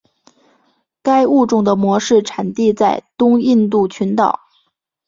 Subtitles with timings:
[1.03, 4.39] 该物种的模式产地在东印度群岛。